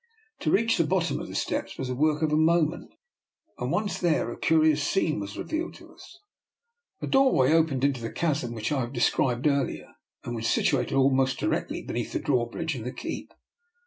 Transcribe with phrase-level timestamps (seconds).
[0.39, 2.91] To reach the bottom of the steps was the work of a moment,
[3.59, 6.17] and once there a curious scene was revealed to us.
[7.01, 9.89] The doorway opened into the chasm which I have described earlier,
[10.23, 13.31] and was situated almost directly be neath the drawbridge and the keep.